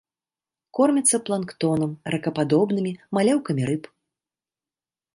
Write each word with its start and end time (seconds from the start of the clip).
Кормяцца 0.77 1.17
планктонам, 1.27 1.91
ракападобнымі, 2.15 2.91
маляўкамі 3.19 3.63
рыб. 3.73 3.83